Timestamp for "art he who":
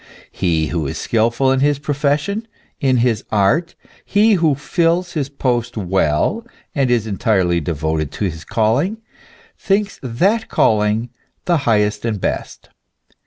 3.31-4.55